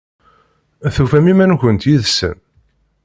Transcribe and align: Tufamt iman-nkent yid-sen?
Tufamt 0.95 1.29
iman-nkent 1.31 1.87
yid-sen? 1.89 2.37